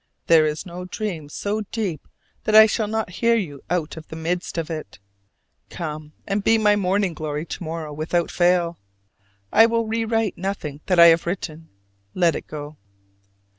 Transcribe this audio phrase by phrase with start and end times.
[0.25, 2.07] There is no dream so deep
[2.45, 4.97] that I shall not hear you out of the midst of it.
[5.69, 8.79] Come and be my morning glory to morrow without fail.
[9.51, 11.69] I will rewrite nothing that I have written
[12.15, 12.77] let it go!